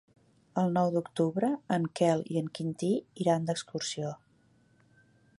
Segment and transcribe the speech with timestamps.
[0.59, 2.89] El nou d'octubre en Quel i en Quintí
[3.25, 4.15] iran d'excursió.